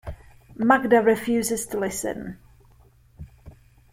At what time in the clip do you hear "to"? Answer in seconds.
1.67-1.77